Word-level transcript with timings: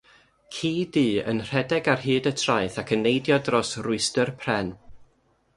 Ci 0.53 0.71
du 0.93 1.03
yn 1.31 1.41
rhedeg 1.49 1.89
ar 1.93 2.01
hyd 2.05 2.29
y 2.31 2.33
traeth 2.41 2.79
ac 2.83 2.95
yn 2.97 3.05
neidio 3.09 3.39
dros 3.49 3.71
rwystr 3.85 4.37
pren. 4.41 4.77